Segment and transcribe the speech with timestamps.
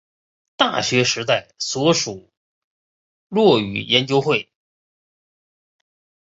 [0.55, 2.31] 大学时代所属
[3.27, 4.51] 落语研究会。